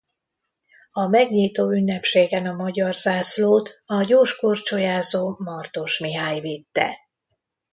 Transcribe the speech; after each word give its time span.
A 0.91 1.07
megnyitóünnepségen 1.07 2.45
a 2.45 2.51
magyar 2.55 2.93
zászlót 2.93 3.83
a 3.85 4.01
gyorskorcsolyázó 4.03 5.35
Martos 5.39 5.99
Mihály 5.99 6.39
vitte. 6.39 6.97